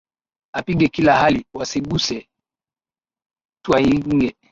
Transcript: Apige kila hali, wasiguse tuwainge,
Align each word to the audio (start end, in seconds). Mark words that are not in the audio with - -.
Apige 0.53 0.87
kila 0.87 1.13
hali, 1.19 1.45
wasiguse 1.53 2.27
tuwainge, 3.65 4.35